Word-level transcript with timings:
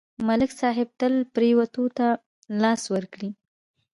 ملک 0.27 0.51
صاحب 0.61 0.87
تل 0.99 1.13
پرېوتو 1.33 1.83
ته 1.97 2.07
لاس 2.61 2.81
ورکړی. 2.93 3.29